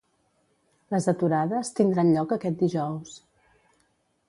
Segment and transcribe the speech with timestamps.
[0.93, 2.91] Les aturades tindran lloc aquest dj.